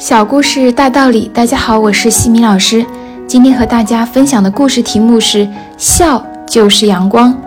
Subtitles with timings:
[0.00, 2.86] 小故事大道理，大家好，我是西米老师。
[3.26, 5.46] 今天和大家分享的故事题目是
[5.76, 7.38] “笑就是阳光”。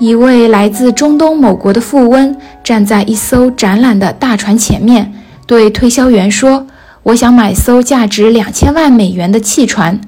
[0.00, 5.14] 一位来自中东某国的富翁站在一艘展览的大船前面，
[5.46, 6.66] 对推销员说
[7.04, 10.00] ：“我想买艘价值两千万美元的汽船。”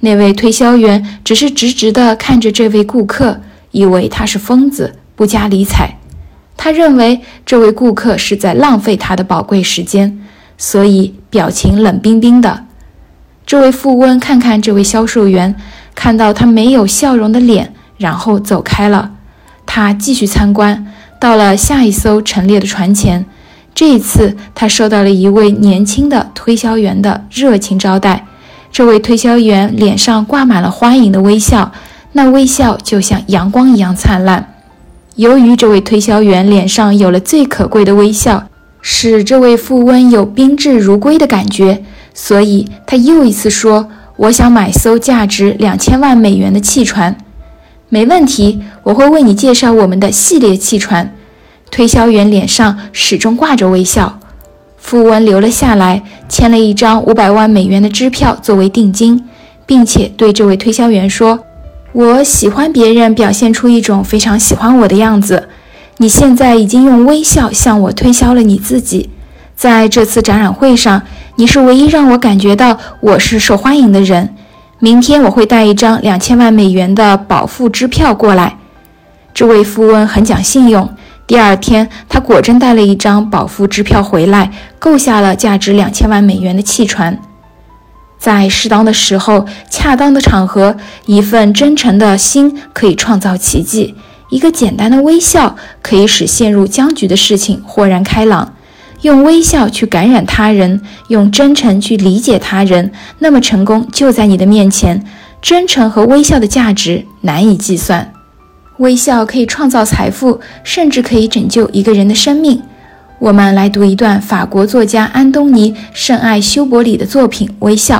[0.00, 3.40] 那位推销员只是直直地看着这位顾客，
[3.70, 5.96] 以为他是疯子，不加理睬。
[6.56, 10.18] 他认为这位顾客是在浪费他的宝贵时间。
[10.56, 12.64] 所以表情冷冰冰的。
[13.46, 15.54] 这位富翁看看这位销售员，
[15.94, 19.10] 看到他没有笑容的脸，然后走开了。
[19.66, 20.86] 他继续参观，
[21.20, 23.26] 到了下一艘陈列的船前。
[23.74, 28.24] 这一次，他受到了一位年轻的推销员的热情招待。
[28.70, 31.72] 这位推销员脸上挂满了欢迎的微笑，
[32.12, 34.54] 那微笑就像阳光一样灿烂。
[35.16, 38.48] 由于这位推销员脸上有了最可贵的微笑。
[38.86, 41.82] 使这位富翁有宾至如归的感觉，
[42.12, 47.16] 所以他又一次说：“我想买艘价值两千万美元的汽船。”
[47.88, 51.14] 没问题，我会为你介绍我们的系列汽船。
[51.70, 54.20] 推销员脸上始终挂着微笑。
[54.76, 59.24] 富翁留了下来，签了一张五百万美元的支票作为定金，
[59.64, 61.40] 并且对这位推销员说
[61.92, 65.48] ：“我喜欢别人表现出一种非常喜欢我的样子。”
[66.04, 69.08] 你现在已经用微笑向我推销了你自己，
[69.56, 71.00] 在这次展览会上，
[71.36, 74.34] 你是唯一让我感觉到我是受欢迎的人。
[74.80, 78.58] 明天我会带一张两千万美元的保付支票过来。
[79.32, 80.86] 这位富翁很讲信用。
[81.26, 87.18] 第二天，他果真带了一张保付支票回来，购下了价值两千万美元的汽船。
[88.18, 93.94] 在适当的时候、恰当的场合，一份真诚的心可以创造奇迹。
[94.30, 98.54] 一个简单的微笑可以使陷入僵局的事情豁然开朗。
[99.02, 105.04] 用微笑去感染他人，用真诚去理解他人，那么成功就在你的面前。
[105.42, 108.10] 真诚和微笑的价值难以计算。
[108.78, 112.62] 微笑可以创造财富，甚至可以拯救一个人的生命。
[113.18, 117.98] 我们来读一段法国作家安东尼·圣艾修伯里的作品《微笑》。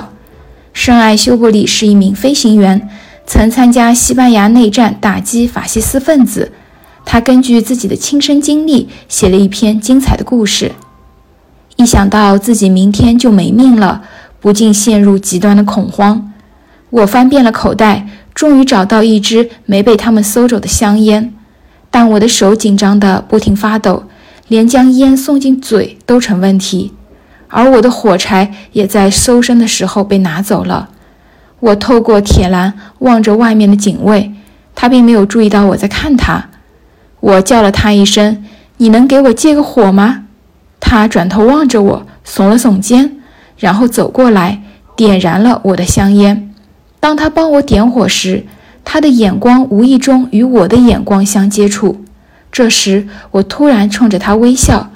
[0.72, 2.88] 圣艾修伯里是一名飞行员。
[3.26, 6.52] 曾参加西班牙内战，打击法西斯分子。
[7.06, 10.72] 他根据自己的亲身经历写了一篇精彩的故事。
[11.76, 14.02] 一想到自己明天就没命了，
[14.40, 16.32] 不禁陷入极端的恐慌。
[16.90, 21.34] 我翻遍了口袋，终于找到一支没被他们搜走的香烟，
[21.90, 24.04] 但我的手紧张得不停发抖，
[24.48, 26.92] 连将烟送进嘴都成问题。
[27.48, 30.88] 而我的火柴也在搜身的时候被拿走了。
[31.64, 34.30] 我透过铁栏望着外面的警卫，
[34.75, 36.50] 他并没有注意到我在看他。
[37.20, 38.44] 我叫了他一声
[38.76, 40.25] ：“你能给我借个火吗？”
[40.78, 43.16] 他转头望着我，耸了耸肩，
[43.56, 44.60] 然后走过来，
[44.94, 46.52] 点燃了我的香烟。
[47.00, 48.44] 当他帮我点火时，
[48.84, 52.04] 他的眼光无意中与我的眼光相接触。
[52.52, 54.91] 这时，我突然冲着他微笑。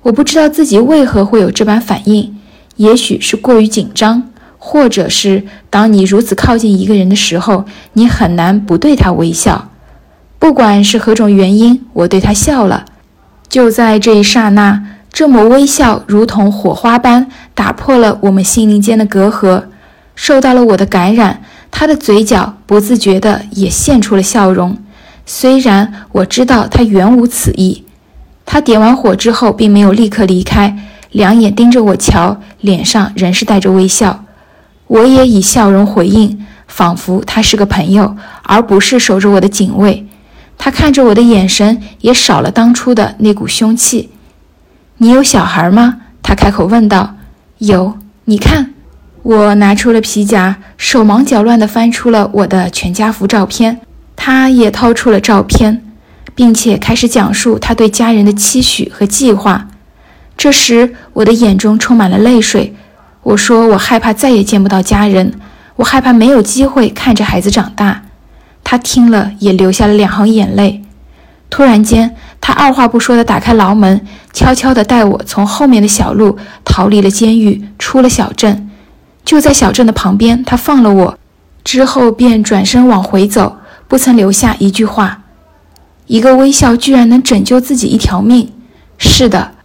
[0.00, 2.34] 我不知道自己为何会有这般反应，
[2.76, 4.30] 也许是过于紧张。
[4.68, 9.70] 或者是当你如此靠近一个人的时候，你很难不对他微笑。
[10.40, 12.84] 不管是何种原因，我对他笑了。
[13.48, 14.82] 就在这一刹那，
[15.12, 19.62] 这抹微笑如同火花般打破了我们心灵间的隔阂，
[20.16, 21.42] 受到了我的感染。
[21.70, 24.76] 他的嘴角不自觉地也现出了笑容，
[25.24, 27.84] 虽然我知道他原无此意。
[28.44, 30.76] 他点完火之后，并没有立刻离开，
[31.12, 34.24] 两眼盯着我瞧，脸上仍是带着微笑。
[34.86, 40.06] 我也以笑容回应，仿佛他是个朋友，而不是守着我的警卫。
[40.58, 44.10] 他看着我的眼神也少了当初的那股凶气。
[44.98, 45.96] 你有小孩吗？
[46.22, 47.16] 他开口问道。
[47.58, 48.72] 有，你看。
[49.22, 53.80] 我拿出了皮夹，手忙脚乱地翻出了我的全家福照片。
[54.14, 55.82] 他也掏出了照片，
[56.34, 59.66] 并且开始讲述他对家人的期许和计划。
[60.36, 62.72] 这时，我的眼中充满了泪水。
[63.26, 65.32] 我说：“我害怕再也见不到家人，
[65.74, 68.02] 我害怕没有机会看着孩子长大。”
[68.62, 70.84] 他听了也流下了两行眼泪。
[71.50, 74.00] 突然间，他二话不说地打开牢门，
[74.32, 78.70] 悄悄地带我从后面的小路逃离了监狱，出了小镇。
[79.24, 81.18] 就在小镇的旁边，他放了我，
[81.64, 83.56] 之后便转身往回走，
[83.88, 85.22] 不曾留下一句话。
[86.06, 88.52] 一个微笑居然能拯救自己一条命。
[88.98, 89.55] 是的。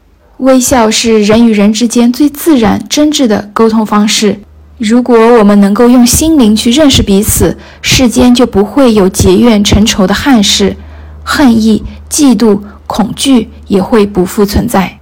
[0.41, 4.39] 微笑是人与人之间最自然、真挚的沟通方式。
[4.79, 10.75] 如果我们能够用心灵去认识彼此，世间就不会有结怨成仇的憾事，
[11.23, 14.97] 恨意、嫉妒、恐惧也会不复存在。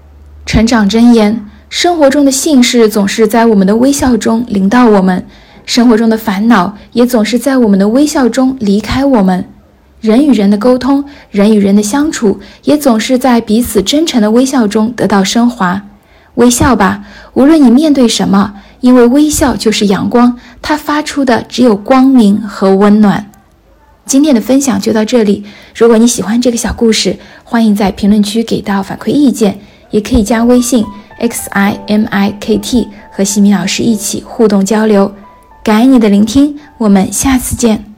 [0.45, 5.25] 成长箴言：生活中的幸事总是在我们的微笑中临到我们，
[5.65, 9.45] 生活中的烦恼也总是在我们的微笑中离开我们。
[10.01, 15.81] 人与人的沟通，人与人的相处，也总是在彼此真诚的微笑中得到升华。
[16.35, 17.03] 微笑吧，
[17.33, 23.29] 无论你面对什么，因为微笑就是阳光，它发出的只有光明和温暖。
[24.05, 25.43] 今天的分享就到这里。
[25.75, 29.59] 如果你喜欢这个小故事，欢迎在评论区给到反馈意见，
[29.91, 30.85] 也可以加微信
[31.17, 35.13] x i m i k t 和西米老师一起互动交流。
[35.61, 37.88] 感恩你的聆听，我们下次见。